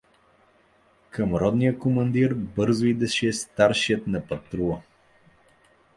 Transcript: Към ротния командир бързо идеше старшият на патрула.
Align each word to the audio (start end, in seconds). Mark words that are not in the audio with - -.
Към 1.09 1.35
ротния 1.35 1.79
командир 1.79 2.33
бързо 2.35 2.85
идеше 2.85 3.33
старшият 3.33 4.07
на 4.07 4.27
патрула. 4.27 4.81